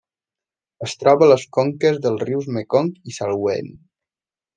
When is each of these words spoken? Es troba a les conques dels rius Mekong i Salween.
Es 0.85 0.95
troba 1.01 1.25
a 1.27 1.27
les 1.31 1.43
conques 1.57 1.99
dels 2.05 2.23
rius 2.29 2.47
Mekong 2.57 2.89
i 3.13 3.15
Salween. 3.19 3.71